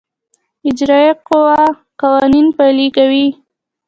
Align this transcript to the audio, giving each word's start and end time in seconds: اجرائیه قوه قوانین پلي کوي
اجرائیه 0.69 1.13
قوه 1.27 1.59
قوانین 2.01 2.47
پلي 2.57 2.87
کوي 2.95 3.27